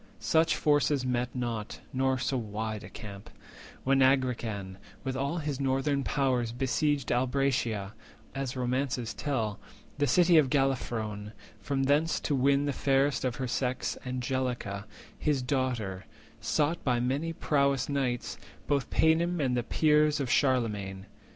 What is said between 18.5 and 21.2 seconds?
Both Paynim and the peers of Charlemane.